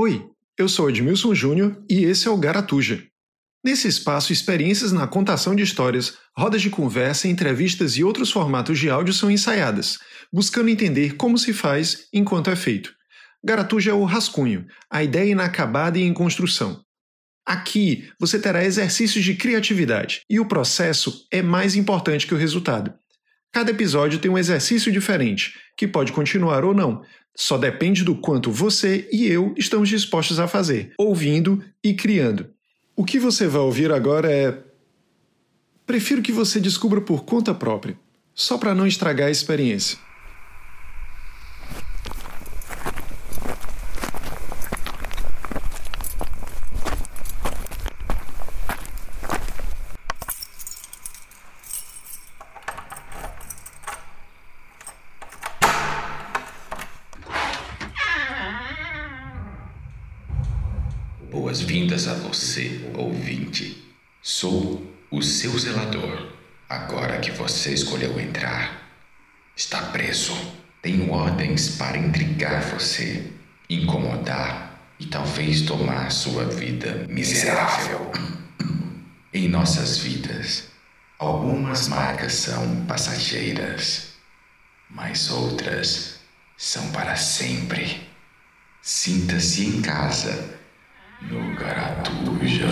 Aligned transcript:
Oi, 0.00 0.30
eu 0.56 0.68
sou 0.68 0.88
Edmilson 0.88 1.34
Júnior 1.34 1.82
e 1.90 2.04
esse 2.04 2.28
é 2.28 2.30
o 2.30 2.36
Garatuja. 2.36 3.02
Nesse 3.64 3.88
espaço, 3.88 4.32
experiências 4.32 4.92
na 4.92 5.08
contação 5.08 5.56
de 5.56 5.64
histórias, 5.64 6.16
rodas 6.36 6.62
de 6.62 6.70
conversa, 6.70 7.26
entrevistas 7.26 7.96
e 7.96 8.04
outros 8.04 8.30
formatos 8.30 8.78
de 8.78 8.88
áudio 8.88 9.12
são 9.12 9.28
ensaiadas, 9.28 9.98
buscando 10.32 10.68
entender 10.68 11.16
como 11.16 11.36
se 11.36 11.52
faz 11.52 12.06
enquanto 12.12 12.48
é 12.48 12.54
feito. 12.54 12.94
Garatuja 13.42 13.90
é 13.90 13.94
o 13.94 14.04
rascunho, 14.04 14.68
a 14.88 15.02
ideia 15.02 15.32
inacabada 15.32 15.98
e 15.98 16.02
em 16.02 16.14
construção. 16.14 16.80
Aqui 17.44 18.08
você 18.20 18.38
terá 18.38 18.64
exercícios 18.64 19.24
de 19.24 19.34
criatividade 19.34 20.20
e 20.30 20.38
o 20.38 20.46
processo 20.46 21.26
é 21.28 21.42
mais 21.42 21.74
importante 21.74 22.24
que 22.24 22.34
o 22.34 22.38
resultado. 22.38 22.94
Cada 23.52 23.72
episódio 23.72 24.20
tem 24.20 24.30
um 24.30 24.38
exercício 24.38 24.92
diferente, 24.92 25.58
que 25.76 25.88
pode 25.88 26.12
continuar 26.12 26.64
ou 26.64 26.72
não, 26.72 27.02
só 27.40 27.56
depende 27.56 28.02
do 28.02 28.16
quanto 28.16 28.50
você 28.50 29.08
e 29.12 29.24
eu 29.28 29.54
estamos 29.56 29.88
dispostos 29.88 30.40
a 30.40 30.48
fazer, 30.48 30.92
ouvindo 30.98 31.62
e 31.84 31.94
criando. 31.94 32.50
O 32.96 33.04
que 33.04 33.20
você 33.20 33.46
vai 33.46 33.62
ouvir 33.62 33.92
agora 33.92 34.28
é. 34.28 34.58
Prefiro 35.86 36.20
que 36.20 36.32
você 36.32 36.58
descubra 36.58 37.00
por 37.00 37.24
conta 37.24 37.54
própria, 37.54 37.96
só 38.34 38.58
para 38.58 38.74
não 38.74 38.88
estragar 38.88 39.28
a 39.28 39.30
experiência. 39.30 39.96
Boas-vindas 61.98 62.08
a 62.08 62.14
você, 62.14 62.80
ouvinte. 62.94 63.84
Sou 64.22 64.86
o 65.10 65.20
seu 65.20 65.58
zelador. 65.58 66.32
Agora 66.68 67.18
que 67.18 67.32
você 67.32 67.74
escolheu 67.74 68.20
entrar, 68.20 68.88
está 69.56 69.82
preso. 69.82 70.32
Tenho 70.80 71.10
ordens 71.10 71.70
para 71.70 71.98
intrigar 71.98 72.62
você, 72.62 73.32
incomodar 73.68 74.80
e 75.00 75.06
talvez 75.06 75.62
tomar 75.62 76.12
sua 76.12 76.44
vida 76.44 77.04
miserável. 77.08 78.12
em 79.34 79.48
nossas 79.48 79.98
vidas, 79.98 80.68
algumas 81.18 81.88
marcas 81.88 82.34
são 82.34 82.86
passageiras, 82.86 84.12
mas 84.88 85.32
outras 85.32 86.20
são 86.56 86.92
para 86.92 87.16
sempre. 87.16 88.06
Sinta-se 88.80 89.66
em 89.66 89.82
casa 89.82 90.57
no 91.22 91.54
Garatuja. 91.56 92.66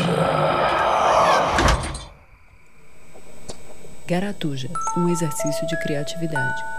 Garatuja, 4.06 4.68
um 4.96 5.08
exercício 5.08 5.66
de 5.66 5.76
criatividade. 5.82 6.75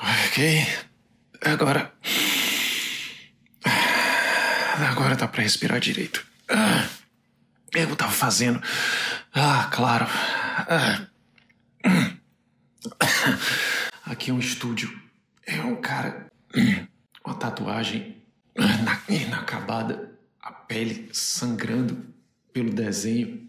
Ok. 0.00 0.66
Agora. 1.44 1.92
Agora 4.88 5.16
dá 5.16 5.28
pra 5.28 5.42
respirar 5.42 5.80
direito. 5.80 6.24
Eu 7.74 7.96
tava 7.96 8.12
fazendo. 8.12 8.62
Ah, 9.34 9.68
claro. 9.72 10.06
Aqui 14.04 14.30
é 14.30 14.34
um 14.34 14.38
estúdio. 14.38 14.90
É 15.46 15.60
um 15.62 15.76
cara. 15.76 16.26
Uma 17.24 17.34
tatuagem 17.34 18.22
inacabada. 19.08 20.18
A 20.40 20.52
pele 20.52 21.08
sangrando 21.12 22.11
pelo 22.52 22.70
desenho. 22.70 23.48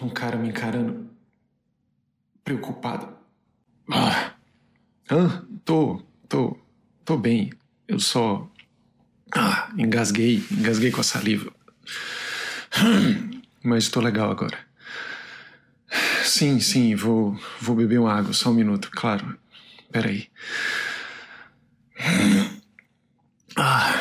Um 0.00 0.08
cara 0.08 0.36
me 0.36 0.48
encarando. 0.48 1.08
Preocupado. 2.44 3.16
Ah. 3.90 4.34
Tô, 5.64 6.02
tô, 6.28 6.58
tô 7.04 7.16
bem. 7.16 7.52
Eu 7.86 7.98
só. 7.98 8.50
Ah, 9.34 9.72
engasguei, 9.76 10.44
engasguei 10.50 10.90
com 10.90 11.00
a 11.00 11.04
saliva. 11.04 11.52
Mas 13.62 13.84
estou 13.84 14.02
legal 14.02 14.30
agora. 14.30 14.58
Sim, 16.24 16.60
sim, 16.60 16.94
vou, 16.94 17.38
vou 17.60 17.74
beber 17.74 17.98
uma 17.98 18.12
água, 18.12 18.32
só 18.32 18.50
um 18.50 18.54
minuto, 18.54 18.90
claro. 18.90 19.38
Peraí. 19.90 20.28
Ah. 23.56 24.00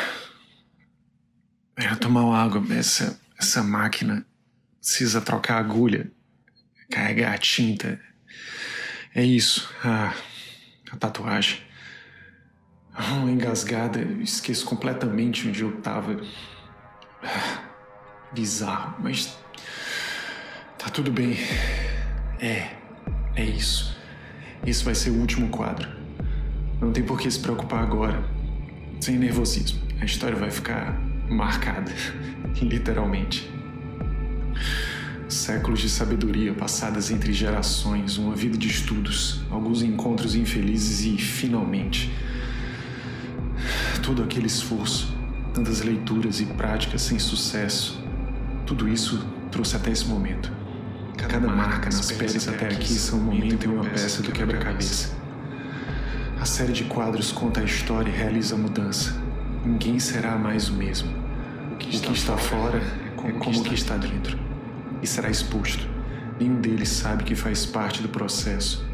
Era 1.76 1.96
tomar 1.96 2.24
uma 2.24 2.38
água. 2.38 2.62
Essa, 2.76 3.20
essa 3.40 3.64
máquina 3.64 4.26
precisa 4.80 5.22
trocar 5.22 5.56
a 5.56 5.60
agulha, 5.60 6.12
carregar 6.90 7.34
a 7.34 7.38
tinta. 7.38 8.00
É 9.14 9.24
isso. 9.24 9.70
Ah 9.84 10.14
a 10.92 10.96
tatuagem. 10.96 11.60
Uma 12.98 13.32
engasgada, 13.32 14.02
esqueço 14.24 14.66
completamente 14.66 15.48
onde 15.48 15.62
eu 15.62 15.82
tava. 15.82 16.20
Bizarro, 18.34 18.96
mas 19.00 19.38
tá 20.78 20.90
tudo 20.90 21.12
bem. 21.12 21.38
É, 22.40 22.72
é 23.36 23.44
isso. 23.44 23.96
Esse 24.66 24.84
vai 24.84 24.96
ser 24.96 25.12
o 25.12 25.20
último 25.20 25.50
quadro. 25.50 25.88
Não 26.82 26.92
tem 26.92 27.04
por 27.04 27.20
que 27.20 27.30
se 27.30 27.40
preocupar 27.40 27.84
agora. 27.84 28.24
Sem 29.00 29.18
nervosismo. 29.18 29.80
A 30.02 30.06
história 30.06 30.36
vai 30.36 30.50
ficar 30.50 31.00
marcada, 31.30 31.92
literalmente. 32.62 33.52
Séculos 35.28 35.82
de 35.82 35.90
sabedoria 35.90 36.54
passadas 36.54 37.12
entre 37.12 37.34
gerações, 37.34 38.18
uma 38.18 38.36
vida 38.36 38.58
de 38.58 38.68
estudos, 38.68 39.42
alguns 39.52 39.82
encontros 39.82 40.36
infelizes 40.36 41.06
e, 41.06 41.18
finalmente, 41.18 42.12
todo 44.02 44.24
aquele 44.24 44.48
esforço, 44.48 45.14
tantas 45.54 45.82
leituras 45.82 46.40
e 46.40 46.46
práticas 46.46 47.02
sem 47.02 47.20
sucesso, 47.20 48.02
tudo 48.66 48.88
isso 48.88 49.26
trouxe 49.52 49.76
até 49.76 49.92
esse 49.92 50.06
momento. 50.06 50.52
Cada 51.18 51.48
marca 51.48 51.90
nas 51.90 52.12
peles 52.12 52.48
até 52.48 52.68
aqui 52.68 52.94
são 52.94 53.20
um 53.20 53.24
momento 53.24 53.66
e 53.66 53.68
uma 53.68 53.84
peça 53.84 54.22
do 54.22 54.32
quebra-cabeça. 54.32 55.18
A 56.40 56.46
série 56.46 56.72
de 56.72 56.86
quadros 56.86 57.32
conta 57.32 57.60
a 57.60 57.64
história 57.64 58.10
e 58.10 58.14
realiza 58.14 58.56
a 58.56 58.58
mudança. 58.58 59.27
Ninguém 59.66 60.00
será 60.00 60.38
mais 60.38 60.70
o 60.70 60.74
mesmo. 60.74 61.10
O 61.72 61.76
que 61.78 61.96
está, 61.96 62.10
o 62.10 62.12
que 62.12 62.18
está 62.18 62.38
fora 62.38 62.78
é 62.78 63.10
como, 63.16 63.30
é 63.30 63.32
como 63.34 63.60
o 63.60 63.64
que 63.64 63.74
está 63.74 63.98
dentro. 63.98 64.38
E 65.02 65.08
será 65.08 65.30
exposto. 65.30 65.88
Nenhum 66.40 66.62
deles 66.62 66.90
sabe 66.90 67.24
que 67.24 67.36
faz 67.36 67.66
parte 67.66 68.02
do 68.02 68.10
processo. 68.10 68.86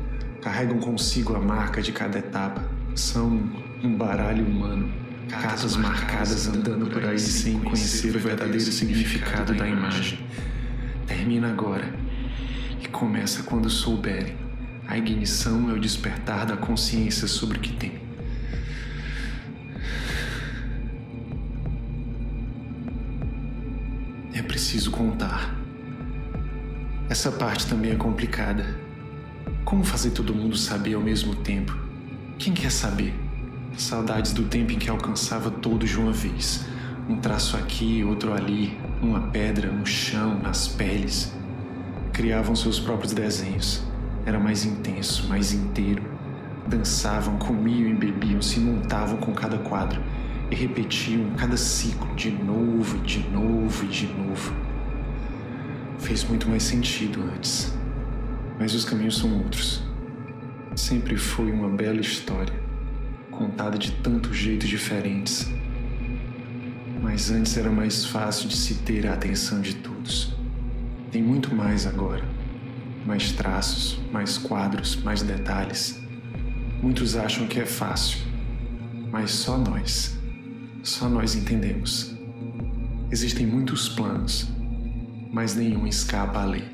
Carregam 0.41 0.79
consigo 0.79 1.35
a 1.35 1.39
marca 1.39 1.81
de 1.81 1.91
cada 1.91 2.19
etapa. 2.19 2.63
São 2.95 3.43
um 3.83 3.95
baralho 3.95 4.45
humano. 4.45 4.91
Cartas 5.29 5.75
marcadas 5.75 6.47
andando 6.47 6.87
por 6.87 7.03
aí 7.05 7.17
sem 7.17 7.59
conhecer 7.59 8.15
o 8.15 8.19
verdadeiro 8.19 8.71
significado 8.71 9.53
da 9.53 9.67
imagem. 9.67 10.19
Termina 11.07 11.49
agora 11.49 11.93
e 12.81 12.87
começa 12.87 13.43
quando 13.43 13.69
souberem. 13.69 14.35
A 14.87 14.97
ignição 14.97 15.69
é 15.69 15.73
o 15.73 15.79
despertar 15.79 16.45
da 16.45 16.57
consciência 16.57 17.27
sobre 17.27 17.57
o 17.57 17.61
que 17.61 17.73
tem. 17.73 17.92
Preciso 24.53 24.91
contar. 24.91 25.51
Essa 27.09 27.31
parte 27.31 27.65
também 27.65 27.91
é 27.91 27.95
complicada. 27.95 28.63
Como 29.65 29.83
fazer 29.83 30.11
todo 30.11 30.35
mundo 30.35 30.55
saber 30.55 30.93
ao 30.93 31.01
mesmo 31.01 31.33
tempo? 31.37 31.75
Quem 32.37 32.53
quer 32.53 32.71
saber? 32.71 33.15
Saudades 33.75 34.31
do 34.31 34.43
tempo 34.43 34.71
em 34.71 34.77
que 34.77 34.91
alcançava 34.91 35.49
todos 35.49 35.89
de 35.89 35.97
uma 35.97 36.11
vez. 36.11 36.67
Um 37.09 37.17
traço 37.17 37.57
aqui, 37.57 38.03
outro 38.03 38.31
ali, 38.31 38.77
uma 39.01 39.21
pedra, 39.21 39.71
no 39.71 39.87
chão, 39.87 40.39
nas 40.39 40.67
peles. 40.67 41.33
Criavam 42.11 42.55
seus 42.55 42.79
próprios 42.79 43.11
desenhos. 43.11 43.81
Era 44.23 44.39
mais 44.39 44.65
intenso, 44.65 45.27
mais 45.27 45.51
inteiro. 45.51 46.03
Dançavam, 46.67 47.39
comiam 47.39 47.89
e 47.89 47.95
bebiam, 47.95 48.39
se 48.39 48.59
montavam 48.59 49.17
com 49.17 49.33
cada 49.33 49.57
quadro 49.57 49.99
e 50.53 50.55
repetiam 50.55 51.31
cada 51.31 51.57
ciclo 51.57 52.15
de 52.15 52.29
novo, 52.29 52.99
de 52.99 53.27
novo 53.29 53.83
e 53.85 53.87
de 53.87 54.05
novo. 54.05 54.53
Fez 55.97 56.23
muito 56.23 56.47
mais 56.47 56.61
sentido 56.61 57.23
antes, 57.23 57.73
mas 58.59 58.75
os 58.75 58.85
caminhos 58.85 59.17
são 59.17 59.35
outros. 59.39 59.81
Sempre 60.75 61.17
foi 61.17 61.51
uma 61.51 61.69
bela 61.69 61.99
história, 61.99 62.53
contada 63.31 63.79
de 63.79 63.93
tantos 63.93 64.37
jeitos 64.37 64.69
diferentes. 64.69 65.51
Mas 67.01 67.31
antes 67.31 67.57
era 67.57 67.71
mais 67.71 68.05
fácil 68.05 68.47
de 68.47 68.55
se 68.55 68.75
ter 68.75 69.07
a 69.07 69.13
atenção 69.13 69.59
de 69.59 69.73
todos. 69.77 70.35
Tem 71.11 71.23
muito 71.23 71.53
mais 71.55 71.87
agora 71.87 72.23
mais 73.05 73.33
traços, 73.33 73.99
mais 74.13 74.37
quadros, 74.37 74.95
mais 74.95 75.21
detalhes. 75.21 76.01
Muitos 76.81 77.17
acham 77.17 77.47
que 77.47 77.59
é 77.59 77.65
fácil, 77.65 78.19
mas 79.11 79.31
só 79.31 79.57
nós, 79.57 80.17
só 80.83 81.07
nós 81.07 81.33
entendemos. 81.33 82.13
Existem 83.09 83.47
muitos 83.47 83.87
planos, 83.87 84.49
mas 85.31 85.55
nenhum 85.55 85.87
escapa 85.87 86.41
à 86.41 86.45
lei. 86.45 86.69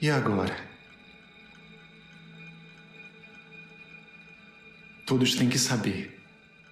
E 0.00 0.08
agora? 0.08 0.56
Todos 5.04 5.34
têm 5.34 5.48
que 5.48 5.58
saber. 5.58 6.20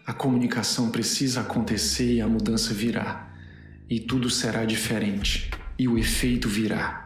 A 0.07 0.13
comunicação 0.13 0.91
precisa 0.91 1.41
acontecer 1.41 2.15
e 2.15 2.21
a 2.21 2.29
mudança 2.29 2.73
virá. 2.73 3.33
E 3.89 3.99
tudo 3.99 4.31
será 4.31 4.65
diferente 4.65 5.51
e 5.79 5.89
o 5.89 5.99
efeito 5.99 6.49
virá. 6.49 7.03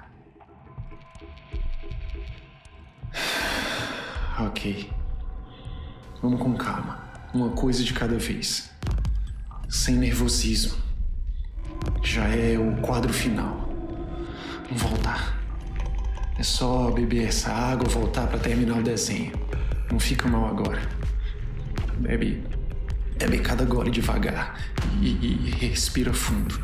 Ok. 4.40 4.97
Vamos 6.20 6.40
com 6.40 6.54
calma. 6.54 6.98
Uma 7.32 7.50
coisa 7.50 7.84
de 7.84 7.92
cada 7.92 8.18
vez. 8.18 8.70
Sem 9.68 9.94
nervosismo. 9.96 10.76
Já 12.02 12.26
é 12.28 12.58
o 12.58 12.76
quadro 12.80 13.12
final. 13.12 13.68
Vamos 14.64 14.82
voltar. 14.82 15.38
É 16.36 16.42
só 16.42 16.90
beber 16.90 17.28
essa 17.28 17.52
água 17.52 17.86
e 17.88 17.92
voltar 17.92 18.26
para 18.26 18.38
terminar 18.38 18.78
o 18.78 18.82
desenho. 18.82 19.32
Não 19.92 20.00
fica 20.00 20.28
mal 20.28 20.48
agora. 20.48 20.82
Bebe. 21.98 22.42
Bebe 23.16 23.38
cada 23.38 23.64
gole 23.64 23.90
devagar 23.90 24.58
e, 25.00 25.08
e 25.08 25.50
respira 25.60 26.12
fundo. 26.12 26.60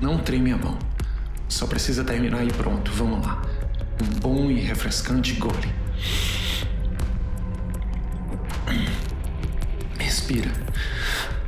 Não 0.00 0.18
treme 0.18 0.52
a 0.52 0.56
mão. 0.56 0.78
Só 1.48 1.66
precisa 1.66 2.04
terminar 2.04 2.44
e 2.44 2.52
pronto. 2.52 2.92
Vamos 2.92 3.26
lá. 3.26 3.42
Um 4.00 4.20
bom 4.20 4.50
e 4.50 4.60
refrescante 4.60 5.32
gole. 5.34 5.74
Respira. 10.30 10.52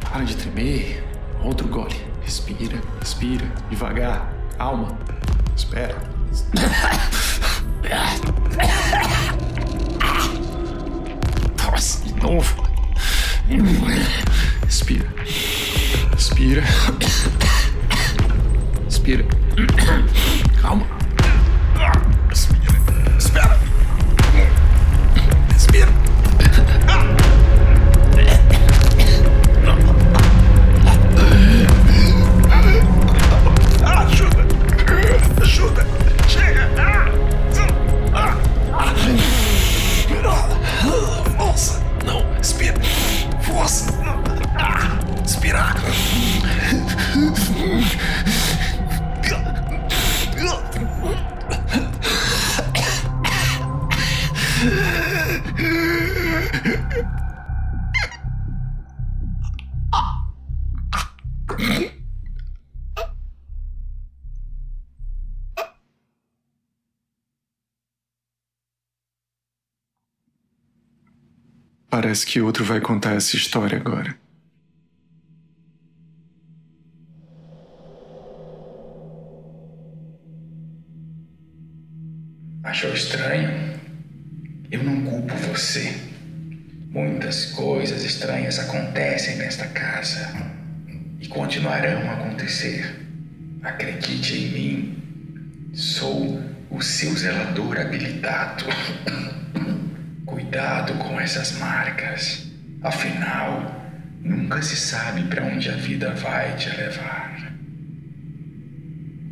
Para 0.00 0.24
de 0.24 0.34
tremer. 0.34 1.04
Outro 1.40 1.68
gole. 1.68 1.94
Respira, 2.24 2.80
respira. 2.98 3.46
Devagar. 3.70 4.34
Calma. 4.58 4.98
Espera. 5.56 6.02
Tosse 11.56 12.02
de 12.08 12.14
novo. 12.20 12.68
Respira. 14.66 15.08
Respira. 16.16 16.64
Respira. 18.84 19.24
Parece 71.92 72.24
que 72.24 72.40
outro 72.40 72.64
vai 72.64 72.80
contar 72.80 73.16
essa 73.16 73.36
história 73.36 73.76
agora. 73.76 74.16
Achou 82.64 82.94
estranho? 82.94 83.78
Eu 84.70 84.82
não 84.84 85.04
culpo 85.04 85.34
você. 85.34 85.94
Muitas 86.88 87.44
coisas 87.52 88.02
estranhas 88.02 88.58
acontecem 88.58 89.36
nesta 89.36 89.66
casa 89.66 90.34
e 91.20 91.28
continuarão 91.28 92.08
a 92.08 92.14
acontecer. 92.14 93.06
Acredite 93.62 94.34
em 94.34 94.48
mim. 94.50 95.70
Sou 95.74 96.42
o 96.70 96.80
seu 96.80 97.14
zelador 97.14 97.78
habilitado. 97.78 98.64
Cuidado 100.32 100.94
com 100.94 101.20
essas 101.20 101.58
marcas. 101.58 102.46
Afinal, 102.82 103.70
nunca 104.22 104.62
se 104.62 104.76
sabe 104.76 105.24
para 105.24 105.44
onde 105.44 105.68
a 105.68 105.74
vida 105.74 106.14
vai 106.14 106.56
te 106.56 106.70
levar. 106.70 107.52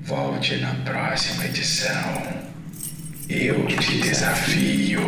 Volte 0.02 0.56
na 0.58 0.74
próxima 0.84 1.46
edição. 1.46 2.44
Eu 3.30 3.66
te 3.66 3.98
desafio. 3.98 5.00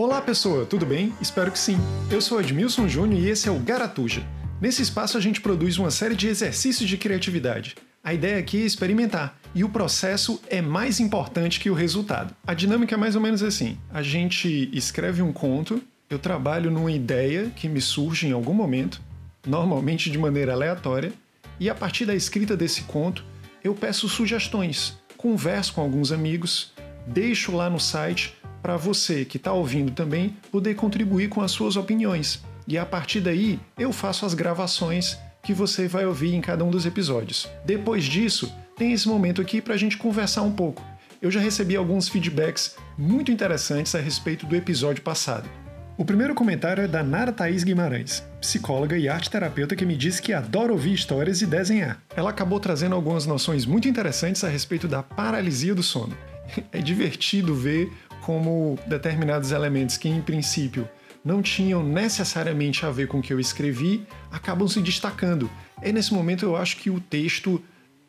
Olá 0.00 0.22
pessoa, 0.22 0.64
tudo 0.64 0.86
bem? 0.86 1.12
Espero 1.20 1.50
que 1.50 1.58
sim. 1.58 1.76
Eu 2.08 2.20
sou 2.20 2.40
Edmilson 2.40 2.86
Júnior 2.86 3.20
e 3.20 3.28
esse 3.28 3.48
é 3.48 3.50
o 3.50 3.58
Garatuja. 3.58 4.24
Nesse 4.60 4.80
espaço 4.80 5.18
a 5.18 5.20
gente 5.20 5.40
produz 5.40 5.76
uma 5.76 5.90
série 5.90 6.14
de 6.14 6.28
exercícios 6.28 6.88
de 6.88 6.96
criatividade. 6.96 7.74
A 8.04 8.14
ideia 8.14 8.38
aqui 8.38 8.62
é 8.62 8.64
experimentar, 8.64 9.36
e 9.52 9.64
o 9.64 9.68
processo 9.68 10.40
é 10.48 10.62
mais 10.62 11.00
importante 11.00 11.58
que 11.58 11.68
o 11.68 11.74
resultado. 11.74 12.32
A 12.46 12.54
dinâmica 12.54 12.94
é 12.94 12.96
mais 12.96 13.16
ou 13.16 13.20
menos 13.20 13.42
assim: 13.42 13.76
a 13.92 14.00
gente 14.00 14.70
escreve 14.72 15.20
um 15.20 15.32
conto, 15.32 15.82
eu 16.08 16.20
trabalho 16.20 16.70
numa 16.70 16.92
ideia 16.92 17.50
que 17.56 17.68
me 17.68 17.80
surge 17.80 18.28
em 18.28 18.32
algum 18.32 18.54
momento, 18.54 19.02
normalmente 19.44 20.12
de 20.12 20.16
maneira 20.16 20.52
aleatória, 20.52 21.12
e 21.58 21.68
a 21.68 21.74
partir 21.74 22.04
da 22.06 22.14
escrita 22.14 22.56
desse 22.56 22.82
conto, 22.82 23.24
eu 23.64 23.74
peço 23.74 24.08
sugestões, 24.08 24.96
converso 25.16 25.72
com 25.72 25.80
alguns 25.80 26.12
amigos, 26.12 26.72
deixo 27.04 27.50
lá 27.50 27.68
no 27.68 27.80
site 27.80 28.37
para 28.62 28.76
você 28.76 29.24
que 29.24 29.36
está 29.36 29.52
ouvindo 29.52 29.92
também 29.92 30.36
poder 30.50 30.74
contribuir 30.74 31.28
com 31.28 31.40
as 31.40 31.50
suas 31.50 31.76
opiniões. 31.76 32.42
E 32.66 32.76
a 32.76 32.84
partir 32.84 33.20
daí 33.20 33.58
eu 33.78 33.92
faço 33.92 34.26
as 34.26 34.34
gravações 34.34 35.18
que 35.42 35.54
você 35.54 35.88
vai 35.88 36.04
ouvir 36.04 36.34
em 36.34 36.40
cada 36.40 36.64
um 36.64 36.70
dos 36.70 36.84
episódios. 36.84 37.48
Depois 37.64 38.04
disso, 38.04 38.52
tem 38.76 38.92
esse 38.92 39.08
momento 39.08 39.40
aqui 39.40 39.60
para 39.60 39.74
a 39.74 39.78
gente 39.78 39.96
conversar 39.96 40.42
um 40.42 40.52
pouco. 40.52 40.84
Eu 41.20 41.30
já 41.30 41.40
recebi 41.40 41.74
alguns 41.74 42.08
feedbacks 42.08 42.76
muito 42.96 43.32
interessantes 43.32 43.94
a 43.94 44.00
respeito 44.00 44.46
do 44.46 44.54
episódio 44.54 45.02
passado. 45.02 45.48
O 45.96 46.04
primeiro 46.04 46.32
comentário 46.32 46.84
é 46.84 46.86
da 46.86 47.02
Nara 47.02 47.32
Thaís 47.32 47.64
Guimarães, 47.64 48.22
psicóloga 48.40 48.96
e 48.96 49.08
arte 49.08 49.28
terapeuta 49.28 49.74
que 49.74 49.84
me 49.84 49.96
disse 49.96 50.22
que 50.22 50.32
adora 50.32 50.72
ouvir 50.72 50.92
histórias 50.92 51.42
e 51.42 51.46
desenhar. 51.46 52.00
Ela 52.14 52.30
acabou 52.30 52.60
trazendo 52.60 52.94
algumas 52.94 53.26
noções 53.26 53.66
muito 53.66 53.88
interessantes 53.88 54.44
a 54.44 54.48
respeito 54.48 54.86
da 54.86 55.02
paralisia 55.02 55.74
do 55.74 55.82
sono. 55.82 56.16
É 56.72 56.78
divertido 56.78 57.54
ver 57.54 57.92
como 58.28 58.78
determinados 58.86 59.52
elementos 59.52 59.96
que, 59.96 60.06
em 60.06 60.20
princípio, 60.20 60.86
não 61.24 61.40
tinham 61.40 61.82
necessariamente 61.82 62.84
a 62.84 62.90
ver 62.90 63.08
com 63.08 63.20
o 63.20 63.22
que 63.22 63.32
eu 63.32 63.40
escrevi, 63.40 64.06
acabam 64.30 64.68
se 64.68 64.82
destacando. 64.82 65.50
E 65.82 65.90
nesse 65.94 66.12
momento 66.12 66.44
eu 66.44 66.54
acho 66.54 66.76
que 66.76 66.90
o 66.90 67.00
texto 67.00 67.64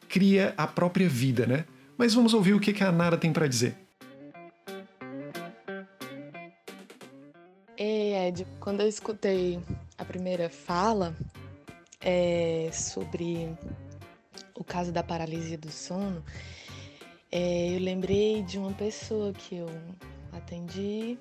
cria 0.10 0.54
a 0.58 0.68
própria 0.68 1.08
vida, 1.08 1.48
né? 1.48 1.64
Mas 1.98 2.14
vamos 2.14 2.34
ouvir 2.34 2.54
o 2.54 2.60
que 2.60 2.84
a 2.84 2.92
Nara 2.92 3.18
tem 3.18 3.32
para 3.32 3.48
dizer. 3.48 3.78
Ei, 7.78 8.28
Ed, 8.28 8.46
quando 8.60 8.82
eu 8.82 8.90
escutei 8.90 9.58
a 9.98 10.04
primeira 10.04 10.50
fala 10.50 11.16
é, 12.02 12.70
sobre 12.74 13.58
o 14.54 14.66
caso 14.66 14.92
da 14.92 15.02
paralisia 15.02 15.58
do 15.58 15.72
sono, 15.72 16.22
é, 17.32 17.76
eu 17.76 17.80
lembrei 17.80 18.42
de 18.44 18.58
uma 18.58 18.74
pessoa 18.74 19.32
que 19.34 19.58
eu 19.58 19.68
atendi 20.32 21.18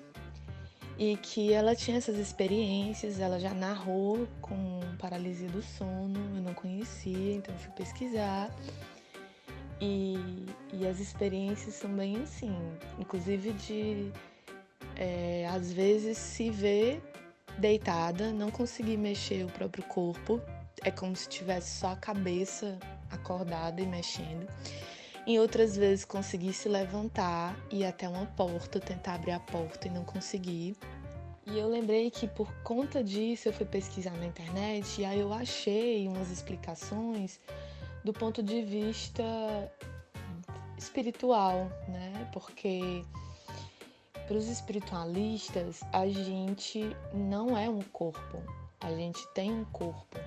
e 0.97 1.15
que 1.17 1.53
ela 1.53 1.75
tinha 1.75 1.97
essas 1.97 2.17
experiências, 2.17 3.19
ela 3.19 3.39
já 3.39 3.53
narrou 3.53 4.27
com 4.41 4.81
paralisia 4.97 5.47
do 5.47 5.61
sono, 5.61 6.19
eu 6.35 6.41
não 6.41 6.53
conhecia, 6.53 7.35
então 7.35 7.55
fui 7.57 7.71
pesquisar. 7.71 8.53
E, 9.79 10.17
e 10.73 10.85
as 10.85 10.99
experiências 10.99 11.75
são 11.75 11.89
bem 11.91 12.21
assim, 12.21 12.53
inclusive 12.99 13.53
de 13.53 14.11
é, 14.97 15.47
às 15.47 15.71
vezes 15.71 16.17
se 16.17 16.49
ver 16.49 17.01
deitada, 17.57 18.33
não 18.33 18.51
conseguir 18.51 18.97
mexer 18.97 19.45
o 19.45 19.47
próprio 19.47 19.83
corpo, 19.83 20.41
é 20.83 20.91
como 20.91 21.15
se 21.15 21.29
tivesse 21.29 21.79
só 21.79 21.93
a 21.93 21.95
cabeça 21.95 22.77
acordada 23.09 23.79
e 23.81 23.85
mexendo. 23.85 24.47
Em 25.29 25.37
outras 25.37 25.77
vezes 25.77 26.03
consegui 26.05 26.51
se 26.51 26.67
levantar 26.67 27.55
e 27.69 27.85
até 27.85 28.09
uma 28.09 28.25
porta, 28.25 28.79
tentar 28.79 29.13
abrir 29.13 29.29
a 29.29 29.39
porta 29.39 29.87
e 29.87 29.91
não 29.91 30.03
conseguir. 30.03 30.75
E 31.45 31.59
eu 31.59 31.69
lembrei 31.69 32.09
que 32.09 32.27
por 32.27 32.51
conta 32.63 33.03
disso 33.03 33.47
eu 33.47 33.53
fui 33.53 33.67
pesquisar 33.67 34.17
na 34.17 34.25
internet 34.25 34.99
e 34.99 35.05
aí 35.05 35.19
eu 35.19 35.31
achei 35.31 36.07
umas 36.07 36.31
explicações 36.31 37.39
do 38.03 38.11
ponto 38.11 38.41
de 38.41 38.63
vista 38.63 39.23
espiritual, 40.75 41.69
né? 41.87 42.27
Porque 42.33 43.03
para 44.27 44.35
os 44.35 44.47
espiritualistas, 44.47 45.81
a 45.93 46.07
gente 46.07 46.89
não 47.13 47.55
é 47.55 47.69
um 47.69 47.83
corpo, 47.83 48.41
a 48.81 48.91
gente 48.95 49.23
tem 49.35 49.51
um 49.51 49.65
corpo. 49.65 50.17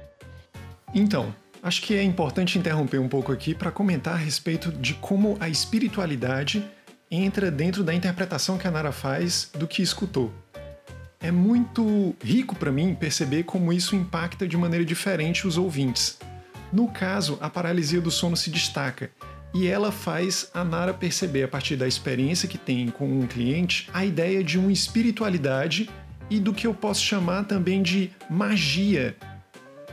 Então, 0.94 1.35
Acho 1.62 1.81
que 1.81 1.95
é 1.95 2.02
importante 2.02 2.59
interromper 2.59 2.99
um 2.99 3.09
pouco 3.09 3.31
aqui 3.31 3.54
para 3.54 3.71
comentar 3.71 4.14
a 4.14 4.16
respeito 4.16 4.73
de 4.73 4.95
como 4.95 5.37
a 5.38 5.49
espiritualidade 5.49 6.69
entra 7.09 7.52
dentro 7.52 7.85
da 7.85 7.95
interpretação 7.95 8.59
que 8.59 8.66
a 8.66 8.71
Nara 8.71 8.90
faz 8.90 9.49
do 9.57 9.69
que 9.69 9.81
escutou. 9.81 10.33
É 11.21 11.31
muito 11.31 12.16
rico 12.21 12.57
para 12.57 12.73
mim 12.73 12.97
perceber 12.97 13.45
como 13.45 13.73
isso 13.73 13.95
impacta 13.95 14.49
de 14.49 14.57
maneira 14.57 14.85
diferente 14.85 15.47
os 15.47 15.57
ouvintes. 15.57 16.19
No 16.73 16.88
caso, 16.88 17.38
a 17.40 17.49
paralisia 17.49 18.00
do 18.00 18.11
sono 18.11 18.37
se 18.37 18.50
destaca 18.50 19.09
e 19.54 19.69
ela 19.69 19.92
faz 19.92 20.50
a 20.52 20.64
Nara 20.64 20.92
perceber, 20.92 21.45
a 21.45 21.49
partir 21.49 21.76
da 21.76 21.87
experiência 21.87 22.49
que 22.49 22.59
tem 22.59 22.88
com 22.88 23.07
um 23.07 23.25
cliente, 23.25 23.88
a 23.95 24.04
ideia 24.04 24.42
de 24.42 24.59
uma 24.59 24.73
espiritualidade 24.73 25.88
e 26.28 26.40
do 26.40 26.52
que 26.52 26.66
eu 26.66 26.75
posso 26.75 27.04
chamar 27.04 27.45
também 27.45 27.83
de 27.85 28.11
magia 28.28 29.14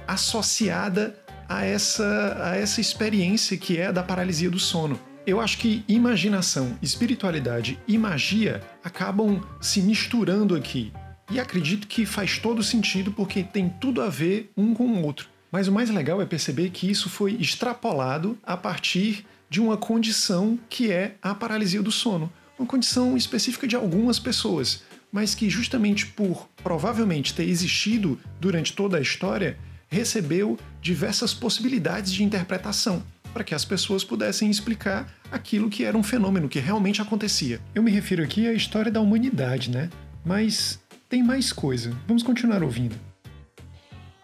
associada 0.07 1.15
a 1.49 1.65
essa, 1.65 2.37
a 2.43 2.55
essa 2.55 2.79
experiência 2.79 3.57
que 3.57 3.77
é 3.77 3.91
da 3.91 4.03
paralisia 4.03 4.51
do 4.51 4.59
sono. 4.59 4.99
Eu 5.25 5.41
acho 5.41 5.57
que 5.57 5.83
imaginação, 5.87 6.77
espiritualidade 6.81 7.79
e 7.87 7.97
magia 7.97 8.61
acabam 8.83 9.41
se 9.59 9.81
misturando 9.81 10.55
aqui. 10.55 10.93
E 11.31 11.39
acredito 11.39 11.87
que 11.87 12.05
faz 12.05 12.37
todo 12.37 12.63
sentido 12.63 13.11
porque 13.11 13.43
tem 13.43 13.69
tudo 13.69 14.01
a 14.01 14.09
ver 14.09 14.51
um 14.55 14.73
com 14.73 14.87
o 14.87 15.03
outro. 15.03 15.27
Mas 15.51 15.67
o 15.67 15.71
mais 15.71 15.89
legal 15.89 16.21
é 16.21 16.25
perceber 16.25 16.69
que 16.69 16.89
isso 16.89 17.09
foi 17.09 17.33
extrapolado 17.33 18.37
a 18.43 18.55
partir 18.55 19.25
de 19.49 19.59
uma 19.59 19.77
condição 19.77 20.59
que 20.69 20.91
é 20.91 21.15
a 21.21 21.33
paralisia 21.33 21.81
do 21.81 21.91
sono. 21.91 22.31
Uma 22.57 22.67
condição 22.67 23.17
específica 23.17 23.67
de 23.67 23.75
algumas 23.75 24.19
pessoas, 24.19 24.83
mas 25.11 25.33
que 25.33 25.49
justamente 25.49 26.05
por 26.05 26.47
provavelmente 26.63 27.33
ter 27.33 27.43
existido 27.43 28.19
durante 28.39 28.73
toda 28.73 28.97
a 28.97 29.01
história, 29.01 29.57
recebeu 29.89 30.57
diversas 30.81 31.33
possibilidades 31.33 32.11
de 32.11 32.23
interpretação 32.23 33.03
para 33.33 33.43
que 33.43 33.53
as 33.53 33.65
pessoas 33.65 34.03
pudessem 34.03 34.49
explicar 34.49 35.11
aquilo 35.31 35.69
que 35.69 35.83
era 35.83 35.97
um 35.97 36.03
fenômeno 36.03 36.49
que 36.49 36.59
realmente 36.59 37.01
acontecia. 37.01 37.59
Eu 37.73 37.83
me 37.83 37.91
refiro 37.91 38.23
aqui 38.23 38.47
à 38.47 38.53
história 38.53 38.91
da 38.91 39.01
humanidade, 39.01 39.69
né? 39.69 39.89
Mas 40.25 40.79
tem 41.07 41.23
mais 41.23 41.51
coisa. 41.51 41.95
Vamos 42.07 42.23
continuar 42.23 42.63
ouvindo. 42.63 42.95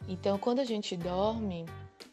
Então, 0.07 0.37
quando 0.37 0.59
a 0.59 0.65
gente 0.65 0.95
dorme, 0.95 1.65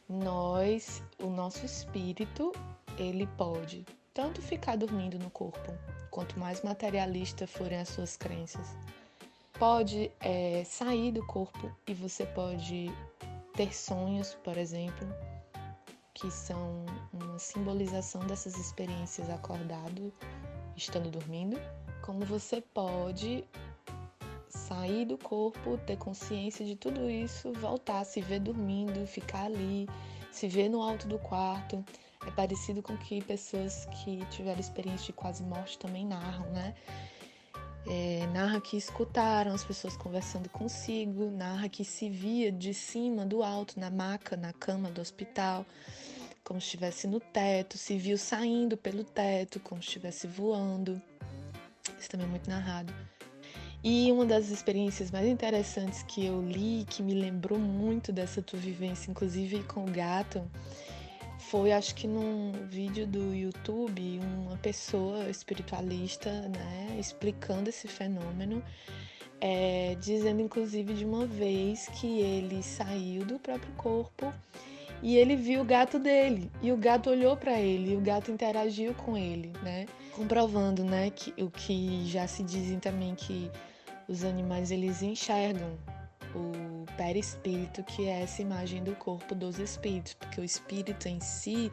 nós, 0.09 1.03
o 1.23 1.29
nosso 1.29 1.65
espírito, 1.65 2.53
ele 2.99 3.27
pode 3.37 3.85
tanto 4.15 4.43
ficar 4.43 4.77
dormindo 4.77 5.19
no 5.19 5.31
corpo, 5.31 5.73
quanto 6.11 6.39
mais 6.39 6.63
materialista 6.63 7.47
forem 7.47 7.79
as 7.79 7.89
suas 7.89 8.17
crenças, 8.17 8.77
pode 9.59 10.11
é, 10.21 10.63
sair 10.65 11.13
do 11.13 11.25
corpo 11.27 11.71
e 11.87 11.95
você 11.95 12.27
pode 12.27 12.91
ter 13.55 13.75
sonhos, 13.75 14.35
por 14.43 14.57
exemplo, 14.57 15.07
que 16.15 16.31
são 16.31 16.85
uma 17.13 17.39
simbolização 17.39 18.21
dessas 18.27 18.57
experiências 18.57 19.29
acordado, 19.31 20.13
estando 20.77 21.11
dormindo. 21.11 21.59
Como 22.03 22.25
você 22.25 22.61
pode 22.61 23.45
sair 24.49 25.05
do 25.05 25.17
corpo, 25.17 25.79
ter 25.87 25.97
consciência 25.97 26.65
de 26.65 26.77
tudo 26.77 27.09
isso, 27.09 27.53
voltar, 27.55 28.05
se 28.05 28.21
ver 28.21 28.41
dormindo, 28.41 29.07
ficar 29.07 29.45
ali, 29.45 29.89
se 30.31 30.49
ver 30.49 30.69
no 30.69 30.83
alto 30.83 31.07
do 31.07 31.19
quarto. 31.19 31.85
É 32.27 32.31
parecido 32.31 32.83
com 32.83 32.97
que 32.97 33.23
pessoas 33.23 33.87
que 33.87 34.25
tiveram 34.27 34.61
experiência 34.61 35.07
de 35.07 35.13
quase 35.13 35.43
morte 35.43 35.79
também 35.79 36.07
narram, 36.07 36.47
né? 36.51 36.75
É, 37.87 38.27
narra 38.33 38.61
que 38.61 38.77
escutaram 38.77 39.53
as 39.53 39.65
pessoas 39.65 39.97
conversando 39.97 40.49
consigo, 40.49 41.31
narra 41.31 41.69
que 41.69 41.85
se 41.85 42.09
via 42.09 42.53
de 42.53 42.73
cima, 42.73 43.27
do 43.27 43.43
alto, 43.43 43.79
na 43.79 43.91
maca, 43.91 44.37
na 44.37 44.53
cama 44.53 44.89
do 44.91 45.01
hospital, 45.01 45.67
como 46.45 46.61
se 46.61 46.67
estivesse 46.67 47.07
no 47.07 47.19
teto, 47.19 47.77
se 47.77 47.99
viu 47.99 48.17
saindo 48.17 48.77
pelo 48.77 49.03
teto, 49.03 49.59
como 49.61 49.83
se 49.83 49.89
estivesse 49.89 50.27
voando. 50.27 51.03
Isso 51.99 52.09
também 52.09 52.27
é 52.27 52.31
muito 52.31 52.49
narrado. 52.49 52.95
E 53.85 54.13
uma 54.13 54.25
das 54.25 54.49
experiências 54.51 55.11
mais 55.11 55.27
interessantes 55.27 56.05
que 56.05 56.25
eu 56.25 56.41
li, 56.41 56.87
que 56.89 57.03
me 57.03 57.15
lembrou 57.15 57.59
muito 57.59 58.13
dessa 58.13 58.41
tua 58.41 58.61
vivência, 58.61 59.11
inclusive 59.11 59.65
com 59.65 59.85
o 59.85 59.91
gato, 59.91 60.49
foi, 61.53 61.71
acho 61.71 61.95
que 61.95 62.09
num 62.09 62.51
vídeo 62.71 63.07
do 63.07 63.35
YouTube, 63.35 64.19
uma 64.21 64.57
pessoa 64.57 65.29
espiritualista, 65.29 66.31
né, 66.49 66.97
explicando 66.99 67.69
esse 67.69 67.87
fenômeno, 67.87 68.65
é, 69.39 69.95
dizendo 70.01 70.41
inclusive 70.41 70.95
de 70.95 71.05
uma 71.05 71.27
vez 71.27 71.91
que 72.01 72.21
ele 72.21 72.63
saiu 72.63 73.27
do 73.27 73.39
próprio 73.39 73.71
corpo 73.75 74.33
e 75.03 75.15
ele 75.19 75.37
viu 75.37 75.61
o 75.61 75.65
gato 75.65 75.99
dele. 75.99 76.51
E 76.63 76.73
o 76.73 76.77
gato 76.79 77.11
olhou 77.11 77.37
para 77.37 77.61
ele 77.61 77.93
e 77.93 77.97
o 77.99 78.01
gato 78.01 78.31
interagiu 78.31 78.95
com 78.95 79.15
ele, 79.15 79.53
né, 79.63 79.85
comprovando, 80.17 80.83
né, 80.83 81.11
que 81.11 81.35
o 81.43 81.51
que 81.51 82.07
já 82.07 82.27
se 82.27 82.43
dizem 82.43 82.79
também 82.79 83.15
que 83.15 83.51
os 84.09 84.25
animais 84.25 84.71
eles 84.71 85.03
enxergam 85.03 85.77
o 86.35 86.72
perispírito, 87.03 87.83
que 87.83 88.09
é 88.09 88.23
essa 88.23 88.41
imagem 88.41 88.85
do 88.85 88.95
corpo 88.95 89.35
dos 89.35 89.59
espíritos, 89.59 90.15
porque 90.15 90.41
o 90.41 90.45
espírito 90.45 91.09
em 91.09 91.19
si 91.19 91.69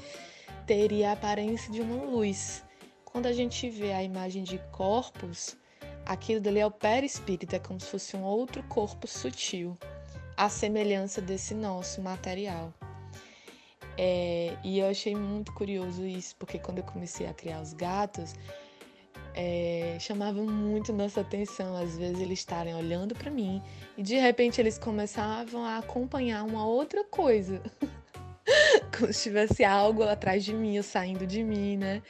teria 0.66 1.12
a 1.12 1.14
aparência 1.14 1.72
de 1.72 1.82
uma 1.82 2.04
luz. 2.04 2.64
Quando 3.06 3.28
a 3.28 3.32
gente 3.32 3.70
vê 3.70 3.94
a 3.94 4.02
imagem 4.02 4.44
de 4.44 4.58
corpos, 4.72 5.56
aquilo 6.04 6.42
dali 6.42 6.60
é 6.60 6.66
o 6.66 6.72
perispírito, 6.72 7.56
é 7.56 7.60
como 7.60 7.80
se 7.80 7.86
fosse 7.86 8.18
um 8.18 8.24
outro 8.24 8.64
corpo 8.64 9.06
sutil, 9.06 9.78
a 10.36 10.50
semelhança 10.50 11.22
desse 11.22 11.54
nosso 11.54 12.02
material. 12.02 12.74
É, 14.00 14.58
e 14.64 14.80
eu 14.80 14.90
achei 14.90 15.16
muito 15.16 15.54
curioso 15.54 16.08
isso, 16.08 16.36
porque 16.38 16.58
quando 16.58 16.80
eu 16.80 16.84
comecei 16.86 17.28
a 17.28 17.34
criar 17.36 17.62
os 17.62 17.74
gatos, 17.74 18.34
é, 19.36 19.98
chamava 20.00 20.42
muito 20.42 20.92
nossa 20.92 21.22
atenção, 21.22 21.76
às 21.76 21.98
vezes 21.98 22.20
eles 22.20 22.40
estarem 22.40 22.76
olhando 22.76 23.16
para 23.16 23.30
mim 23.30 23.62
e 23.98 24.04
de 24.04 24.16
repente 24.16 24.60
eles 24.60 24.78
começavam 24.78 25.64
a 25.64 25.78
acompanhar 25.78 26.44
uma 26.44 26.66
outra 26.66 27.04
coisa, 27.04 27.62
como 28.98 29.14
se 29.14 29.24
tivesse 29.24 29.64
algo 29.64 30.04
atrás 30.04 30.44
de 30.44 30.54
mim, 30.54 30.78
ou 30.78 30.84
saindo 30.84 31.26
de 31.26 31.44
mim, 31.44 31.78
né? 31.78 32.02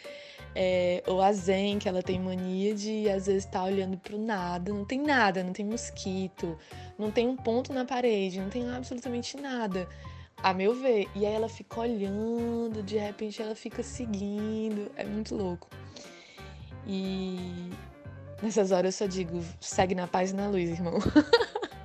É, 0.56 1.04
ou 1.06 1.22
a 1.22 1.32
Zen, 1.32 1.78
que 1.78 1.88
ela 1.88 2.02
tem 2.02 2.20
mania 2.20 2.74
de 2.74 3.08
às 3.08 3.28
vezes 3.28 3.46
estar 3.46 3.60
tá 3.60 3.66
olhando 3.66 3.98
para 3.98 4.16
o 4.16 4.20
nada, 4.20 4.74
não 4.74 4.84
tem 4.84 5.00
nada, 5.00 5.44
não 5.44 5.54
tem 5.54 5.66
mosquito, 5.66 6.58
não 6.98 7.12
tem 7.12 7.28
um 7.28 7.36
ponto 7.36 7.72
na 7.72 7.86
parede, 7.86 8.42
não 8.42 8.50
tem 8.50 8.68
absolutamente 8.70 9.38
nada 9.38 9.88
a 10.44 10.54
meu 10.54 10.74
ver. 10.74 11.08
E 11.16 11.26
aí 11.26 11.34
ela 11.34 11.50
fica 11.50 11.82
olhando, 11.82 12.82
de 12.84 12.98
repente 12.98 13.42
ela 13.42 13.56
fica 13.56 13.84
seguindo. 13.84 14.92
É 14.96 15.04
muito 15.04 15.36
louco. 15.36 15.70
E 16.91 17.69
nessas 18.41 18.72
horas 18.72 19.00
eu 19.00 19.05
só 19.05 19.12
digo, 19.12 19.46
segue 19.60 19.93
na 19.93 20.08
paz 20.08 20.31
e 20.31 20.34
na 20.34 20.48
luz, 20.48 20.72
irmão. 20.72 20.98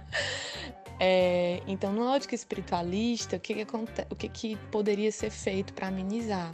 é, 0.98 1.60
então, 1.66 1.92
no 1.92 2.06
ótica 2.06 2.34
espiritualista, 2.34 3.36
o 3.36 3.40
que, 3.40 3.66
que, 3.66 3.76
o 4.10 4.16
que, 4.16 4.28
que 4.30 4.56
poderia 4.72 5.12
ser 5.12 5.28
feito 5.28 5.74
para 5.74 5.88
amenizar? 5.88 6.50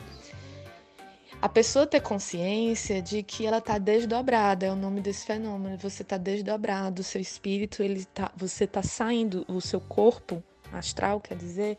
A 1.41 1.49
pessoa 1.49 1.87
ter 1.87 2.01
consciência 2.01 3.01
de 3.01 3.23
que 3.23 3.47
ela 3.47 3.59
está 3.59 3.79
desdobrada, 3.79 4.67
é 4.67 4.73
o 4.73 4.77
nome 4.77 5.01
desse 5.01 5.25
fenômeno. 5.25 5.79
Você 5.79 6.03
está 6.03 6.19
desdobrado, 6.19 7.03
o 7.03 7.05
seu 7.05 7.21
espírito, 7.21 7.85
ele 7.85 8.05
tá, 8.05 8.33
você 8.37 8.65
está 8.65 8.83
saindo, 8.83 9.47
o 9.47 9.61
seu 9.61 9.81
corpo 9.81 10.43
astral, 10.73 11.21
quer 11.21 11.37
dizer, 11.37 11.79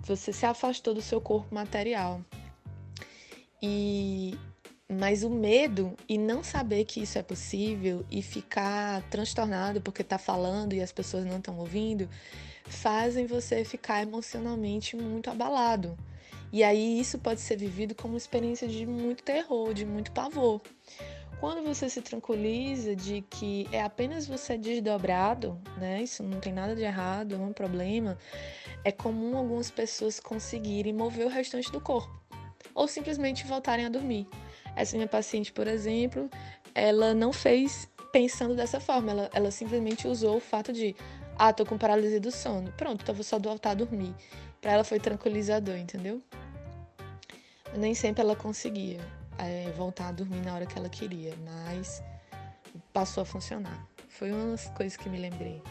você 0.00 0.32
se 0.32 0.44
afastou 0.44 0.94
do 0.94 1.00
seu 1.00 1.20
corpo 1.20 1.54
material. 1.54 2.20
E 3.62 4.36
mas 4.90 5.22
o 5.22 5.28
medo 5.28 5.94
e 6.08 6.16
não 6.16 6.42
saber 6.42 6.84
que 6.86 7.02
isso 7.02 7.18
é 7.18 7.22
possível 7.22 8.06
e 8.10 8.22
ficar 8.22 9.02
transtornado 9.10 9.82
porque 9.82 10.00
está 10.00 10.16
falando 10.16 10.72
e 10.72 10.80
as 10.80 10.90
pessoas 10.90 11.26
não 11.26 11.36
estão 11.36 11.58
ouvindo, 11.58 12.08
fazem 12.64 13.26
você 13.26 13.64
ficar 13.64 14.02
emocionalmente 14.02 14.96
muito 14.96 15.28
abalado. 15.28 15.96
E 16.50 16.64
aí 16.64 16.98
isso 16.98 17.18
pode 17.18 17.42
ser 17.42 17.56
vivido 17.56 17.94
como 17.94 18.14
uma 18.14 18.18
experiência 18.18 18.66
de 18.66 18.86
muito 18.86 19.22
terror, 19.22 19.74
de 19.74 19.84
muito 19.84 20.10
pavor. 20.12 20.62
Quando 21.38 21.62
você 21.62 21.88
se 21.88 22.00
tranquiliza 22.00 22.96
de 22.96 23.20
que 23.28 23.68
é 23.70 23.82
apenas 23.82 24.26
você 24.26 24.56
desdobrado, 24.56 25.60
né? 25.76 26.02
Isso 26.02 26.22
não 26.22 26.40
tem 26.40 26.52
nada 26.52 26.74
de 26.74 26.82
errado, 26.82 27.36
não 27.36 27.44
é 27.44 27.48
um 27.48 27.52
problema. 27.52 28.18
É 28.82 28.90
comum 28.90 29.36
algumas 29.36 29.70
pessoas 29.70 30.18
conseguirem 30.18 30.92
mover 30.92 31.26
o 31.26 31.28
restante 31.28 31.70
do 31.70 31.80
corpo 31.80 32.18
ou 32.74 32.88
simplesmente 32.88 33.46
voltarem 33.46 33.84
a 33.86 33.88
dormir. 33.88 34.26
Essa 34.76 34.96
minha 34.96 35.08
paciente, 35.08 35.52
por 35.52 35.66
exemplo, 35.66 36.28
ela 36.74 37.14
não 37.14 37.32
fez 37.32 37.88
pensando 38.12 38.54
dessa 38.54 38.80
forma, 38.80 39.10
ela, 39.10 39.30
ela 39.32 39.50
simplesmente 39.50 40.06
usou 40.08 40.36
o 40.36 40.40
fato 40.40 40.72
de, 40.72 40.94
ah, 41.36 41.52
tô 41.52 41.64
com 41.66 41.76
paralisia 41.76 42.20
do 42.20 42.30
sono, 42.30 42.72
pronto, 42.72 43.02
então 43.02 43.14
vou 43.14 43.24
só 43.24 43.38
voltar 43.38 43.70
a 43.70 43.74
dormir. 43.74 44.14
Para 44.60 44.72
ela 44.72 44.84
foi 44.84 44.98
tranquilizador, 44.98 45.76
entendeu? 45.76 46.20
Nem 47.76 47.94
sempre 47.94 48.22
ela 48.22 48.34
conseguia 48.34 49.00
é, 49.38 49.70
voltar 49.76 50.08
a 50.08 50.12
dormir 50.12 50.40
na 50.40 50.54
hora 50.54 50.66
que 50.66 50.78
ela 50.78 50.88
queria, 50.88 51.34
mas 51.44 52.02
passou 52.92 53.22
a 53.22 53.26
funcionar. 53.26 53.86
Foi 54.08 54.32
uma 54.32 54.50
das 54.52 54.68
coisas 54.70 54.96
que 54.96 55.08
me 55.08 55.18
lembrei. 55.18 55.62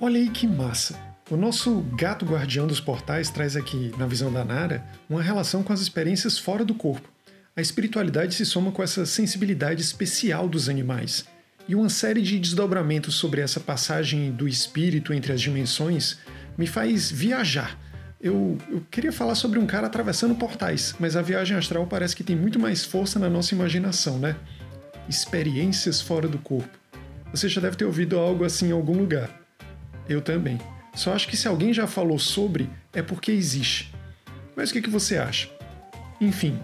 Olha 0.00 0.18
aí 0.18 0.30
que 0.30 0.46
massa! 0.46 0.98
O 1.30 1.36
nosso 1.36 1.80
gato 1.96 2.24
guardião 2.24 2.66
dos 2.68 2.80
portais 2.80 3.30
traz 3.30 3.56
aqui, 3.56 3.92
na 3.98 4.06
visão 4.06 4.32
da 4.32 4.44
Nara, 4.44 4.84
uma 5.08 5.20
relação 5.20 5.62
com 5.62 5.72
as 5.72 5.80
experiências 5.80 6.38
fora 6.38 6.64
do 6.64 6.74
corpo. 6.74 7.08
A 7.56 7.60
espiritualidade 7.60 8.34
se 8.34 8.44
soma 8.44 8.70
com 8.70 8.82
essa 8.82 9.06
sensibilidade 9.06 9.80
especial 9.80 10.48
dos 10.48 10.68
animais. 10.68 11.24
E 11.66 11.74
uma 11.74 11.88
série 11.88 12.22
de 12.22 12.38
desdobramentos 12.38 13.14
sobre 13.14 13.40
essa 13.40 13.58
passagem 13.58 14.30
do 14.30 14.46
espírito 14.46 15.12
entre 15.12 15.32
as 15.32 15.40
dimensões 15.40 16.18
me 16.56 16.66
faz 16.66 17.10
viajar 17.10 17.78
eu, 18.20 18.56
eu, 18.68 18.82
queria 18.90 19.12
falar 19.12 19.34
sobre 19.34 19.58
um 19.58 19.66
cara 19.66 19.86
atravessando 19.86 20.34
portais, 20.34 20.94
mas 20.98 21.16
a 21.16 21.22
viagem 21.22 21.56
astral 21.56 21.86
parece 21.86 22.16
que 22.16 22.24
tem 22.24 22.34
muito 22.34 22.58
mais 22.58 22.84
força 22.84 23.18
na 23.18 23.28
nossa 23.28 23.54
imaginação, 23.54 24.18
né? 24.18 24.36
Experiências 25.08 26.00
fora 26.00 26.26
do 26.26 26.38
corpo. 26.38 26.76
Você 27.30 27.48
já 27.48 27.60
deve 27.60 27.76
ter 27.76 27.84
ouvido 27.84 28.18
algo 28.18 28.44
assim 28.44 28.68
em 28.68 28.72
algum 28.72 28.96
lugar. 28.96 29.30
Eu 30.08 30.20
também. 30.20 30.58
Só 30.94 31.12
acho 31.12 31.28
que 31.28 31.36
se 31.36 31.46
alguém 31.46 31.74
já 31.74 31.86
falou 31.86 32.18
sobre, 32.18 32.70
é 32.92 33.02
porque 33.02 33.30
existe. 33.30 33.92
Mas 34.56 34.70
o 34.70 34.72
que, 34.72 34.82
que 34.82 34.90
você 34.90 35.18
acha? 35.18 35.50
Enfim, 36.20 36.58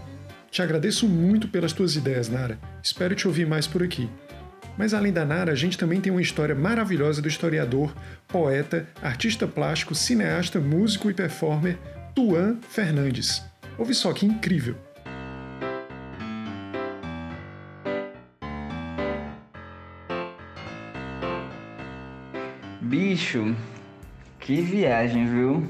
te 0.53 0.61
agradeço 0.61 1.09
muito 1.09 1.49
pelas 1.49 1.73
tuas 1.73 1.97
ideias, 1.97 2.29
Nara. 2.29 2.59
Espero 2.83 3.15
te 3.15 3.27
ouvir 3.27 3.47
mais 3.47 3.67
por 3.67 3.83
aqui. 3.83 4.11
Mas 4.77 4.93
além 4.93 5.11
da 5.11 5.25
Nara, 5.25 5.51
a 5.51 5.55
gente 5.55 5.79
também 5.79 5.99
tem 5.99 6.13
uma 6.13 6.21
história 6.21 6.55
maravilhosa 6.55 7.23
do 7.23 7.29
historiador, 7.29 7.95
poeta, 8.29 8.87
artista 9.03 9.49
plástico, 9.49 9.95
cineasta, 9.95 10.61
músico 10.61 11.11
e 11.11 11.15
performer 11.15 11.79
Tuan 12.15 12.59
Fernandes. 12.69 13.43
Ouve 13.79 13.95
só 13.95 14.13
que 14.13 14.27
incrível! 14.27 14.77
Bicho, 22.83 23.57
que 24.39 24.61
viagem, 24.61 25.31
viu? 25.31 25.67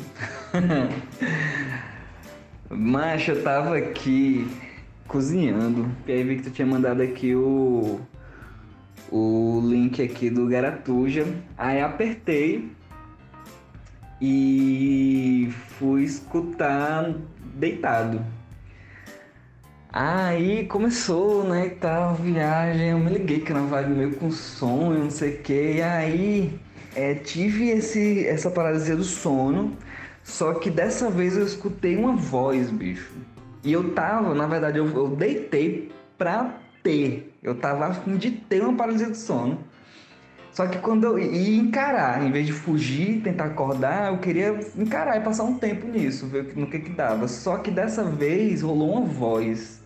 Macho, 2.68 3.30
eu 3.30 3.42
tava 3.44 3.76
aqui 3.76 4.50
cozinhando, 5.06 5.90
e 6.06 6.12
aí 6.12 6.22
vi 6.22 6.36
que 6.36 6.42
tu 6.42 6.50
tinha 6.50 6.66
mandado 6.66 7.02
aqui 7.02 7.34
o 7.34 8.00
o 9.12 9.60
link 9.62 10.02
aqui 10.02 10.30
do 10.30 10.48
Garatuja. 10.48 11.26
Aí 11.58 11.82
apertei 11.82 12.72
e 14.20 15.52
fui 15.78 16.04
escutar 16.04 17.14
deitado. 17.54 18.24
Aí 19.92 20.64
começou, 20.66 21.44
né, 21.44 21.68
tal, 21.78 22.14
viagem, 22.14 22.90
eu 22.90 22.98
me 22.98 23.10
liguei 23.10 23.40
que 23.40 23.52
na 23.52 23.60
vibe 23.60 23.90
meio 23.90 24.14
com 24.14 24.30
sonho, 24.30 25.00
não 25.00 25.10
sei 25.10 25.34
o 25.34 25.38
que, 25.42 25.72
e 25.74 25.82
aí 25.82 26.58
é, 26.96 27.14
tive 27.14 27.68
esse, 27.68 28.26
essa 28.26 28.50
paralisia 28.50 28.96
do 28.96 29.04
sono, 29.04 29.76
só 30.24 30.54
que 30.54 30.70
dessa 30.70 31.10
vez 31.10 31.36
eu 31.36 31.44
escutei 31.44 31.94
uma 31.94 32.16
voz, 32.16 32.70
bicho. 32.70 33.12
E 33.64 33.72
eu 33.72 33.92
tava, 33.92 34.34
na 34.34 34.46
verdade, 34.46 34.78
eu, 34.78 34.86
eu 34.88 35.08
deitei 35.08 35.90
pra 36.18 36.58
ter. 36.82 37.32
Eu 37.42 37.54
tava 37.54 37.86
afim 37.86 38.16
de 38.16 38.30
ter 38.30 38.62
uma 38.62 38.76
paralisia 38.76 39.08
do 39.08 39.16
sono. 39.16 39.58
Só 40.52 40.66
que 40.66 40.78
quando 40.78 41.04
eu 41.04 41.18
ia 41.18 41.56
encarar, 41.56 42.22
em 42.22 42.30
vez 42.30 42.46
de 42.46 42.52
fugir, 42.52 43.22
tentar 43.22 43.46
acordar, 43.46 44.12
eu 44.12 44.18
queria 44.18 44.60
encarar 44.76 45.16
e 45.16 45.20
passar 45.20 45.44
um 45.44 45.58
tempo 45.58 45.86
nisso, 45.86 46.26
ver 46.26 46.52
no 46.54 46.66
que 46.66 46.78
que 46.78 46.90
dava. 46.90 47.26
Só 47.26 47.56
que 47.56 47.70
dessa 47.70 48.04
vez 48.04 48.60
rolou 48.60 48.92
uma 48.92 49.06
voz. 49.06 49.80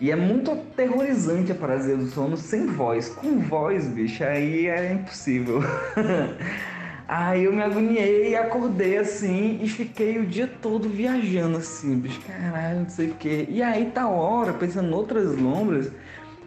E 0.00 0.10
é 0.10 0.16
muito 0.16 0.50
aterrorizante 0.50 1.52
a 1.52 1.54
paralisia 1.54 1.96
do 1.96 2.06
sono 2.06 2.36
sem 2.36 2.66
voz. 2.66 3.10
Com 3.10 3.38
voz, 3.40 3.86
bicho, 3.86 4.24
aí 4.24 4.66
é 4.66 4.92
impossível. 4.92 5.60
aí 7.12 7.44
eu 7.44 7.52
me 7.52 7.62
agoniei 7.62 8.30
e 8.30 8.36
acordei 8.36 8.96
assim 8.96 9.58
e 9.60 9.68
fiquei 9.68 10.18
o 10.18 10.26
dia 10.26 10.46
todo 10.46 10.88
viajando 10.88 11.58
assim, 11.58 11.98
bicho, 11.98 12.20
caralho, 12.22 12.80
não 12.80 12.88
sei 12.88 13.10
o 13.10 13.14
quê. 13.14 13.46
E 13.50 13.62
aí 13.62 13.90
tá 13.90 14.08
hora, 14.08 14.54
pensando 14.54 14.88
em 14.88 14.94
outras 14.94 15.36
lombras, 15.36 15.92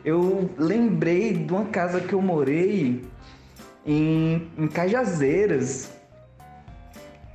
eu 0.03 0.49
lembrei 0.57 1.33
de 1.33 1.53
uma 1.53 1.65
casa 1.65 1.99
que 1.99 2.13
eu 2.13 2.21
morei 2.21 3.03
em, 3.85 4.47
em 4.57 4.67
Cajazeiras, 4.67 5.91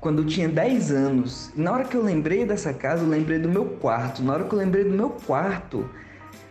quando 0.01 0.23
eu 0.23 0.27
tinha 0.27 0.49
10 0.49 0.91
anos. 0.91 1.53
Na 1.55 1.71
hora 1.71 1.85
que 1.85 1.97
eu 1.97 2.03
lembrei 2.03 2.45
dessa 2.45 2.75
casa, 2.75 3.05
eu 3.05 3.09
lembrei 3.09 3.39
do 3.39 3.49
meu 3.49 3.65
quarto. 3.65 4.23
Na 4.25 4.33
hora 4.33 4.45
que 4.45 4.53
eu 4.53 4.59
lembrei 4.59 4.83
do 4.83 4.91
meu 4.91 5.11
quarto, 5.11 5.89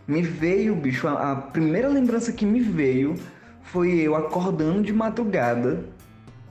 me 0.08 0.22
veio, 0.22 0.76
bicho, 0.76 1.10
a, 1.10 1.34
a 1.34 1.36
primeira 1.36 1.90
lembrança 1.90 2.32
que 2.32 2.46
me 2.46 2.62
veio 2.62 3.16
foi 3.64 4.00
eu 4.00 4.16
acordando 4.16 4.82
de 4.82 4.94
madrugada, 4.94 5.84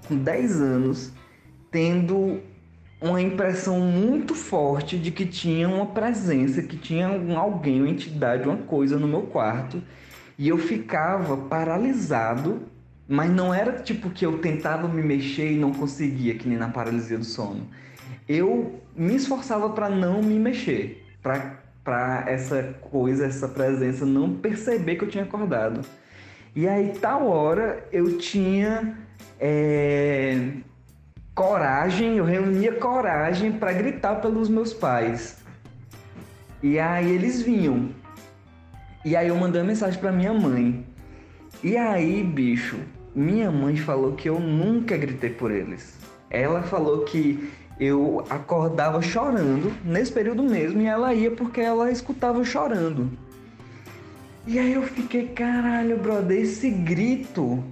com 0.08 0.16
10 0.16 0.60
anos, 0.60 1.12
tendo 1.70 2.40
uma 3.00 3.20
impressão 3.22 3.78
muito 3.78 4.34
forte 4.34 4.98
de 4.98 5.10
que 5.12 5.26
tinha 5.26 5.68
uma 5.68 5.86
presença, 5.86 6.62
que 6.62 6.76
tinha 6.76 7.08
um, 7.10 7.38
alguém, 7.38 7.80
uma 7.80 7.90
entidade, 7.90 8.48
uma 8.48 8.56
coisa 8.56 8.98
no 8.98 9.06
meu 9.06 9.22
quarto. 9.22 9.82
E 10.38 10.48
eu 10.48 10.58
ficava 10.58 11.36
paralisado 11.36 12.62
Mas 13.08 13.30
não 13.30 13.54
era 13.54 13.72
tipo 13.80 14.10
que 14.10 14.26
eu 14.26 14.38
tentava 14.38 14.86
me 14.86 15.02
mexer 15.02 15.52
e 15.52 15.58
não 15.58 15.72
conseguia, 15.72 16.34
que 16.34 16.46
nem 16.46 16.58
na 16.58 16.68
paralisia 16.68 17.16
do 17.16 17.24
sono. 17.24 17.66
Eu 18.28 18.82
me 18.94 19.16
esforçava 19.16 19.70
para 19.70 19.88
não 19.88 20.22
me 20.22 20.38
mexer, 20.38 21.02
para 21.22 22.24
essa 22.26 22.74
coisa, 22.82 23.24
essa 23.24 23.48
presença 23.48 24.04
não 24.04 24.34
perceber 24.34 24.96
que 24.96 25.04
eu 25.04 25.08
tinha 25.08 25.24
acordado. 25.24 25.80
E 26.54 26.68
aí, 26.68 26.92
tal 27.00 27.26
hora, 27.26 27.86
eu 27.90 28.18
tinha 28.18 28.98
é, 29.38 30.50
coragem, 31.34 32.16
eu 32.16 32.24
reunia 32.24 32.72
coragem 32.72 33.52
para 33.52 33.72
gritar 33.72 34.16
pelos 34.16 34.48
meus 34.48 34.72
pais. 34.72 35.38
E 36.62 36.78
aí 36.78 37.10
eles 37.10 37.40
vinham. 37.42 37.90
E 39.04 39.14
aí 39.14 39.28
eu 39.28 39.36
mandei 39.36 39.60
uma 39.60 39.68
mensagem 39.68 40.00
para 40.00 40.10
minha 40.10 40.32
mãe. 40.32 40.84
E 41.62 41.76
aí, 41.76 42.22
bicho, 42.22 42.78
minha 43.14 43.50
mãe 43.50 43.76
falou 43.76 44.12
que 44.12 44.28
eu 44.28 44.40
nunca 44.40 44.96
gritei 44.96 45.30
por 45.30 45.50
eles. 45.50 45.96
Ela 46.28 46.62
falou 46.62 47.04
que 47.04 47.50
eu 47.78 48.24
acordava 48.28 49.00
chorando 49.00 49.72
nesse 49.84 50.12
período 50.12 50.42
mesmo 50.42 50.80
e 50.80 50.86
ela 50.86 51.14
ia 51.14 51.30
porque 51.30 51.60
ela 51.60 51.90
escutava 51.90 52.44
chorando. 52.44 53.10
E 54.46 54.58
aí 54.58 54.72
eu 54.72 54.82
fiquei, 54.82 55.28
caralho, 55.28 55.98
brother, 55.98 56.40
esse 56.40 56.70
grito 56.70 57.62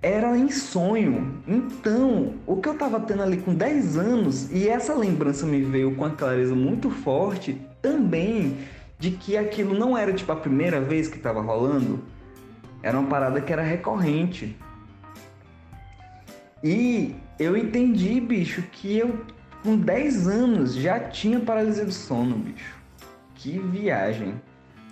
era 0.00 0.36
em 0.36 0.50
sonho. 0.50 1.42
Então, 1.46 2.34
o 2.46 2.56
que 2.56 2.68
eu 2.68 2.74
tava 2.74 3.00
tendo 3.00 3.22
ali 3.22 3.38
com 3.38 3.54
10 3.54 3.96
anos, 3.96 4.52
e 4.52 4.68
essa 4.68 4.94
lembrança 4.94 5.44
me 5.44 5.60
veio 5.62 5.94
com 5.96 6.04
a 6.04 6.10
clareza 6.10 6.54
muito 6.54 6.90
forte 6.90 7.60
também 7.82 8.58
de 8.98 9.12
que 9.12 9.36
aquilo 9.36 9.78
não 9.78 9.96
era 9.96 10.12
tipo 10.12 10.30
a 10.32 10.36
primeira 10.36 10.80
vez 10.80 11.08
que 11.08 11.18
tava 11.18 11.40
rolando, 11.40 12.02
era 12.82 12.98
uma 12.98 13.08
parada 13.08 13.40
que 13.40 13.52
era 13.52 13.62
recorrente. 13.62 14.56
E 16.62 17.14
eu 17.38 17.56
entendi, 17.56 18.20
bicho, 18.20 18.62
que 18.72 18.96
eu 18.98 19.24
com 19.62 19.76
10 19.76 20.28
anos 20.28 20.74
já 20.74 20.98
tinha 21.00 21.40
paralisia 21.40 21.84
do 21.84 21.92
sono, 21.92 22.36
bicho. 22.36 22.76
Que 23.34 23.58
viagem. 23.58 24.34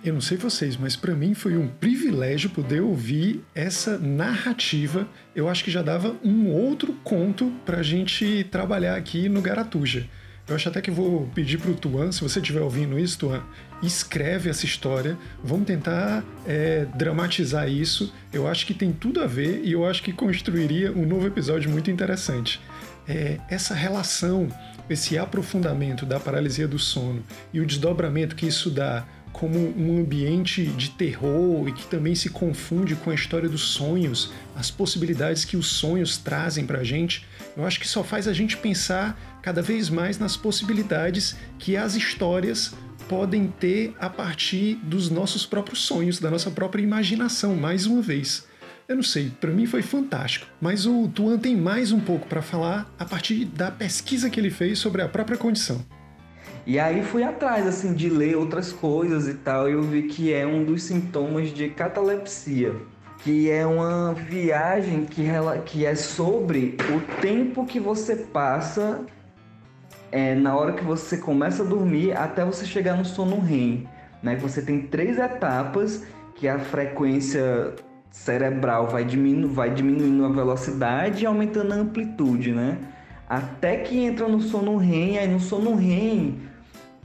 Eu 0.07 0.13
não 0.13 0.21
sei 0.21 0.37
vocês, 0.37 0.77
mas 0.77 0.95
para 0.95 1.13
mim 1.13 1.33
foi 1.33 1.57
um 1.57 1.67
privilégio 1.67 2.49
poder 2.49 2.79
ouvir 2.79 3.43
essa 3.53 3.97
narrativa. 3.97 5.05
Eu 5.35 5.49
acho 5.49 5.65
que 5.65 5.69
já 5.69 5.81
dava 5.81 6.15
um 6.23 6.49
outro 6.49 6.93
conto 7.03 7.51
pra 7.65 7.83
gente 7.83 8.45
trabalhar 8.49 8.95
aqui 8.95 9.27
no 9.27 9.41
Garatuja. 9.41 10.07
Eu 10.47 10.55
acho 10.55 10.69
até 10.69 10.79
que 10.79 10.89
vou 10.89 11.27
pedir 11.35 11.57
pro 11.57 11.73
Tuan, 11.73 12.13
se 12.13 12.21
você 12.21 12.39
estiver 12.39 12.61
ouvindo 12.61 12.97
isso, 12.97 13.19
Tuan, 13.19 13.43
escreve 13.83 14.49
essa 14.49 14.65
história. 14.65 15.17
Vamos 15.43 15.67
tentar 15.67 16.23
é, 16.47 16.87
dramatizar 16.95 17.69
isso. 17.69 18.13
Eu 18.31 18.47
acho 18.47 18.65
que 18.65 18.73
tem 18.73 18.93
tudo 18.93 19.21
a 19.21 19.27
ver 19.27 19.59
e 19.61 19.73
eu 19.73 19.85
acho 19.85 20.01
que 20.01 20.13
construiria 20.13 20.89
um 20.93 21.05
novo 21.05 21.27
episódio 21.27 21.69
muito 21.69 21.91
interessante. 21.91 22.61
É, 23.05 23.39
essa 23.49 23.73
relação, 23.73 24.47
esse 24.89 25.17
aprofundamento 25.17 26.05
da 26.05 26.17
paralisia 26.17 26.65
do 26.65 26.79
sono 26.79 27.21
e 27.53 27.59
o 27.59 27.65
desdobramento 27.65 28.37
que 28.37 28.47
isso 28.47 28.69
dá 28.69 29.05
como 29.39 29.57
um 29.77 29.99
ambiente 29.99 30.65
de 30.65 30.89
terror 30.89 31.67
e 31.67 31.71
que 31.71 31.85
também 31.85 32.15
se 32.15 32.29
confunde 32.29 32.95
com 32.95 33.11
a 33.11 33.15
história 33.15 33.47
dos 33.47 33.61
sonhos, 33.61 34.31
as 34.55 34.71
possibilidades 34.71 35.45
que 35.45 35.55
os 35.55 35.67
sonhos 35.67 36.17
trazem 36.17 36.65
para 36.65 36.79
a 36.79 36.83
gente, 36.83 37.25
eu 37.55 37.65
acho 37.65 37.79
que 37.79 37.87
só 37.87 38.03
faz 38.03 38.27
a 38.27 38.33
gente 38.33 38.57
pensar 38.57 39.39
cada 39.41 39.61
vez 39.61 39.89
mais 39.89 40.17
nas 40.17 40.35
possibilidades 40.35 41.35
que 41.59 41.77
as 41.77 41.95
histórias 41.95 42.73
podem 43.07 43.47
ter 43.47 43.95
a 43.99 44.09
partir 44.09 44.75
dos 44.83 45.09
nossos 45.09 45.45
próprios 45.45 45.81
sonhos, 45.81 46.19
da 46.19 46.31
nossa 46.31 46.51
própria 46.51 46.81
imaginação, 46.81 47.55
mais 47.55 47.85
uma 47.85 48.01
vez. 48.01 48.45
Eu 48.87 48.95
não 48.95 49.03
sei, 49.03 49.29
para 49.29 49.51
mim 49.51 49.65
foi 49.65 49.81
fantástico, 49.81 50.47
mas 50.59 50.85
o 50.85 51.07
Tuan 51.09 51.37
tem 51.37 51.55
mais 51.55 51.91
um 51.91 51.99
pouco 51.99 52.27
para 52.27 52.41
falar 52.41 52.91
a 52.97 53.05
partir 53.05 53.45
da 53.45 53.69
pesquisa 53.69 54.29
que 54.29 54.39
ele 54.39 54.49
fez 54.49 54.79
sobre 54.79 55.01
a 55.01 55.07
própria 55.07 55.37
condição. 55.37 55.85
E 56.67 56.77
aí 56.77 57.01
fui 57.01 57.23
atrás 57.23 57.65
assim 57.65 57.93
de 57.93 58.09
ler 58.09 58.35
outras 58.35 58.73
coisas 58.73 59.25
e 59.25 59.35
tal, 59.35 59.69
e 59.69 59.71
eu 59.71 59.81
vi 59.81 60.03
que 60.03 60.33
é 60.33 60.45
um 60.45 60.65
dos 60.65 60.83
sintomas 60.83 61.53
de 61.53 61.69
catalepsia, 61.69 62.75
que 63.19 63.49
é 63.49 63.65
uma 63.65 64.13
viagem 64.13 65.05
que, 65.05 65.23
que 65.65 65.85
é 65.85 65.95
sobre 65.95 66.75
o 66.93 67.21
tempo 67.21 67.65
que 67.65 67.79
você 67.79 68.17
passa 68.17 68.99
é, 70.11 70.35
na 70.35 70.57
hora 70.57 70.73
que 70.73 70.83
você 70.83 71.15
começa 71.15 71.63
a 71.63 71.65
dormir 71.65 72.11
até 72.11 72.43
você 72.43 72.65
chegar 72.65 72.97
no 72.97 73.05
sono 73.05 73.39
REM. 73.39 73.87
Né? 74.21 74.35
Você 74.35 74.61
tem 74.61 74.81
três 74.81 75.17
etapas 75.17 76.03
que 76.35 76.49
a 76.49 76.59
frequência 76.59 77.75
cerebral 78.11 78.87
vai, 78.87 79.05
diminu 79.05 79.47
vai 79.47 79.73
diminuindo 79.73 80.25
a 80.25 80.29
velocidade 80.29 81.23
e 81.23 81.25
aumentando 81.25 81.71
a 81.71 81.77
amplitude, 81.77 82.51
né? 82.51 82.77
Até 83.29 83.77
que 83.77 83.97
entra 83.99 84.27
no 84.27 84.41
sono 84.41 84.75
REM, 84.75 85.17
aí 85.17 85.27
no 85.29 85.39
sono 85.39 85.73
REM 85.73 86.46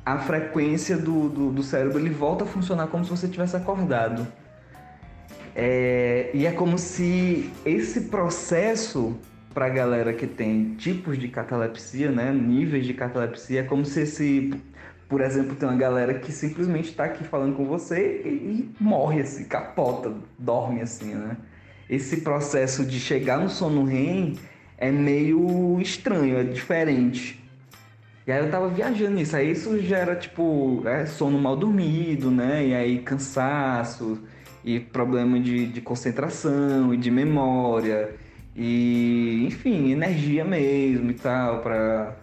a 0.04 0.18
frequência 0.18 0.96
do, 0.96 1.28
do, 1.28 1.50
do, 1.50 1.62
cérebro 1.62 1.98
ele 1.98 2.10
volta 2.10 2.44
a 2.44 2.46
funcionar 2.46 2.88
como 2.88 3.04
se 3.04 3.10
você 3.10 3.28
tivesse 3.28 3.56
acordado. 3.56 4.26
É, 5.54 6.30
e 6.34 6.46
é 6.46 6.50
como 6.50 6.78
se 6.78 7.50
esse 7.64 8.02
processo 8.02 9.16
para 9.52 9.66
a 9.66 9.68
galera 9.68 10.12
que 10.12 10.26
tem 10.26 10.74
tipos 10.74 11.18
de 11.18 11.28
catalepsia, 11.28 12.10
né, 12.10 12.32
níveis 12.32 12.86
de 12.86 12.94
catalepsia, 12.94 13.60
é 13.60 13.62
como 13.62 13.84
se 13.84 14.00
esse, 14.00 14.54
por 15.08 15.20
exemplo, 15.20 15.54
tem 15.54 15.68
uma 15.68 15.76
galera 15.76 16.14
que 16.14 16.32
simplesmente 16.32 16.88
está 16.88 17.04
aqui 17.04 17.22
falando 17.22 17.54
com 17.54 17.66
você 17.66 18.22
e, 18.24 18.28
e, 18.28 18.74
morre 18.80 19.20
assim, 19.20 19.44
capota, 19.44 20.12
dorme 20.38 20.80
assim, 20.80 21.14
né? 21.14 21.36
Esse 21.88 22.22
processo 22.22 22.86
de 22.86 22.98
chegar 22.98 23.38
no 23.38 23.50
sono 23.50 23.84
REM 23.84 24.38
é 24.78 24.90
meio 24.90 25.78
estranho, 25.80 26.38
é 26.38 26.44
diferente. 26.44 27.41
E 28.26 28.30
aí 28.30 28.38
eu 28.38 28.50
tava 28.50 28.68
viajando 28.68 29.16
nisso, 29.16 29.34
aí 29.34 29.50
isso 29.50 29.80
gera, 29.80 30.14
tipo, 30.14 30.82
é, 30.86 31.06
sono 31.06 31.38
mal 31.38 31.56
dormido, 31.56 32.30
né? 32.30 32.66
E 32.68 32.74
aí 32.74 32.98
cansaço, 33.00 34.22
e 34.64 34.78
problema 34.78 35.40
de, 35.40 35.66
de 35.66 35.80
concentração 35.80 36.94
e 36.94 36.96
de 36.96 37.10
memória, 37.10 38.14
e 38.54 39.44
enfim, 39.46 39.90
energia 39.90 40.44
mesmo 40.44 41.10
e 41.10 41.14
tal, 41.14 41.60
para 41.62 42.16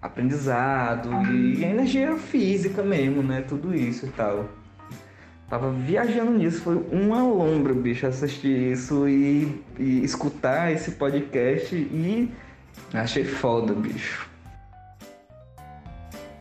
aprendizado, 0.00 1.08
e, 1.30 1.62
energia 1.62 2.16
física 2.16 2.82
mesmo, 2.82 3.22
né? 3.22 3.42
Tudo 3.42 3.74
isso 3.74 4.06
e 4.06 4.10
tal. 4.10 4.48
Tava 5.48 5.70
viajando 5.70 6.32
nisso, 6.32 6.62
foi 6.62 6.76
uma 6.90 7.22
lombra, 7.22 7.74
bicho, 7.74 8.06
assistir 8.06 8.72
isso 8.72 9.06
e, 9.08 9.62
e 9.78 10.02
escutar 10.02 10.72
esse 10.72 10.92
podcast 10.92 11.76
e 11.76 12.28
achei 12.92 13.22
foda, 13.22 13.72
bicho. 13.74 14.31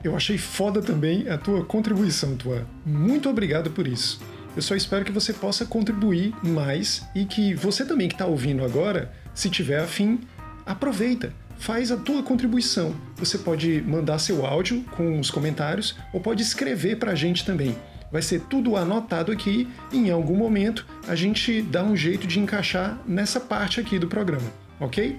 Eu 0.03 0.15
achei 0.15 0.37
foda 0.37 0.81
também 0.81 1.29
a 1.29 1.37
tua 1.37 1.63
contribuição, 1.63 2.35
tua. 2.35 2.65
Muito 2.85 3.29
obrigado 3.29 3.69
por 3.69 3.87
isso. 3.87 4.19
Eu 4.55 4.61
só 4.61 4.75
espero 4.75 5.05
que 5.05 5.11
você 5.11 5.31
possa 5.31 5.65
contribuir 5.65 6.33
mais 6.43 7.05
e 7.15 7.23
que 7.23 7.53
você 7.53 7.85
também 7.85 8.07
que 8.07 8.15
está 8.15 8.25
ouvindo 8.25 8.65
agora, 8.65 9.13
se 9.33 9.49
tiver 9.49 9.79
afim, 9.79 10.19
aproveita, 10.65 11.33
faz 11.57 11.91
a 11.91 11.97
tua 11.97 12.23
contribuição. 12.23 12.95
Você 13.17 13.37
pode 13.37 13.81
mandar 13.83 14.17
seu 14.19 14.45
áudio 14.45 14.83
com 14.91 15.19
os 15.19 15.29
comentários 15.29 15.95
ou 16.11 16.19
pode 16.19 16.41
escrever 16.41 16.97
para 16.97 17.11
a 17.11 17.15
gente 17.15 17.45
também. 17.45 17.77
Vai 18.11 18.21
ser 18.21 18.41
tudo 18.41 18.75
anotado 18.75 19.31
aqui 19.31 19.69
e 19.91 19.97
em 19.97 20.11
algum 20.11 20.35
momento 20.35 20.85
a 21.07 21.15
gente 21.15 21.61
dá 21.61 21.83
um 21.83 21.95
jeito 21.95 22.27
de 22.27 22.39
encaixar 22.39 22.99
nessa 23.07 23.39
parte 23.39 23.79
aqui 23.79 23.97
do 23.97 24.07
programa, 24.07 24.51
ok? 24.79 25.17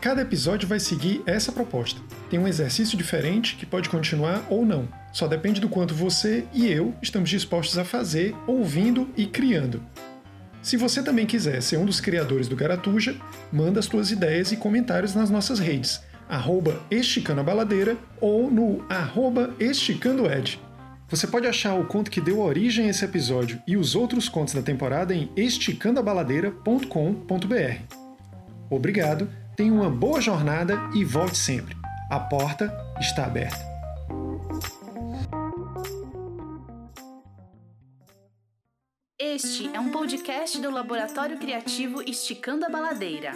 Cada 0.00 0.22
episódio 0.22 0.66
vai 0.66 0.80
seguir 0.80 1.22
essa 1.26 1.52
proposta. 1.52 2.00
Tem 2.30 2.38
um 2.38 2.48
exercício 2.48 2.96
diferente 2.96 3.56
que 3.56 3.66
pode 3.66 3.90
continuar 3.90 4.46
ou 4.48 4.64
não. 4.64 4.88
Só 5.12 5.26
depende 5.26 5.60
do 5.60 5.68
quanto 5.68 5.94
você 5.94 6.46
e 6.54 6.66
eu 6.66 6.94
estamos 7.02 7.28
dispostos 7.28 7.76
a 7.76 7.84
fazer, 7.84 8.34
ouvindo 8.46 9.10
e 9.14 9.26
criando. 9.26 9.82
Se 10.62 10.78
você 10.78 11.02
também 11.02 11.26
quiser 11.26 11.60
ser 11.60 11.76
um 11.76 11.84
dos 11.84 12.00
criadores 12.00 12.48
do 12.48 12.56
Garatuja, 12.56 13.14
manda 13.52 13.78
as 13.78 13.86
tuas 13.86 14.10
ideias 14.10 14.52
e 14.52 14.56
comentários 14.56 15.14
nas 15.14 15.28
nossas 15.28 15.58
redes, 15.58 16.00
arroba 16.26 16.80
ou 18.20 18.50
no 18.50 18.82
arroba 18.88 19.54
esticandoed. 19.60 20.58
Você 21.10 21.26
pode 21.26 21.46
achar 21.46 21.74
o 21.74 21.84
conto 21.84 22.10
que 22.10 22.22
deu 22.22 22.40
origem 22.40 22.86
a 22.86 22.88
esse 22.88 23.04
episódio 23.04 23.60
e 23.66 23.76
os 23.76 23.94
outros 23.94 24.30
contos 24.30 24.54
da 24.54 24.62
temporada 24.62 25.14
em 25.14 25.30
esticandoabaladeira.com.br. 25.36 27.96
Obrigado 28.70 29.28
Tenha 29.56 29.72
uma 29.72 29.90
boa 29.90 30.20
jornada 30.20 30.74
e 30.94 31.04
volte 31.04 31.36
sempre. 31.36 31.76
A 32.10 32.18
porta 32.18 32.72
está 32.98 33.26
aberta. 33.26 33.58
Este 39.18 39.68
é 39.74 39.80
um 39.80 39.90
podcast 39.90 40.60
do 40.60 40.70
Laboratório 40.70 41.38
Criativo 41.38 42.02
Esticando 42.02 42.64
a 42.64 42.68
Baladeira. 42.68 43.32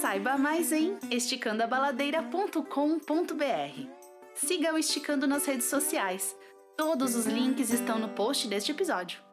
Saiba 0.00 0.36
mais 0.36 0.72
em 0.72 0.96
esticandoabaladeira.com.br. 1.10 3.88
Siga 4.34 4.74
o 4.74 4.78
Esticando 4.78 5.26
nas 5.26 5.46
redes 5.46 5.66
sociais. 5.66 6.34
Todos 6.76 7.14
os 7.14 7.26
links 7.26 7.70
estão 7.70 7.98
no 7.98 8.08
post 8.08 8.48
deste 8.48 8.72
episódio. 8.72 9.25